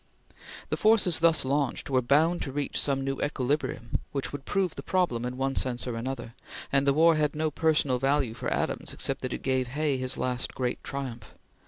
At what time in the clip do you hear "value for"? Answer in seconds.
7.99-8.51